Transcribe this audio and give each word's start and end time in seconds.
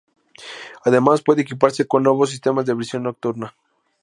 Además, 0.83 1.21
puede 1.21 1.43
equiparse 1.43 1.85
con 1.85 2.01
nuevos 2.01 2.31
sistemas 2.31 2.65
de 2.65 2.73
visión 2.73 3.03
nocturna. 3.03 3.53